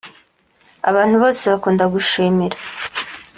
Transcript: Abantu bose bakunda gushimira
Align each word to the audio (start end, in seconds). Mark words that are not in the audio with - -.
Abantu 0.89 1.15
bose 1.23 1.43
bakunda 1.51 1.83
gushimira 1.93 2.57